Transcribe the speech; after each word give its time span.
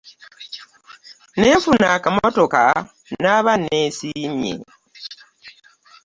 Nenfuna 1.41 1.85
akamotoka 1.95 2.61
naaba 3.21 3.53
nesiimye. 3.63 4.53